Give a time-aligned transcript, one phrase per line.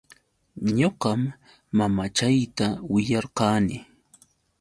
[0.77, 1.21] Ñuqam
[1.77, 3.77] mamachayta willarqani.